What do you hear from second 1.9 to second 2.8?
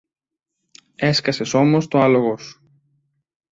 άλογο σου.